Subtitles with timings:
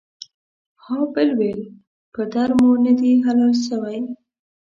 [0.83, 1.61] ها بل ويل
[2.13, 3.99] پر در مو ندي حلال سوى.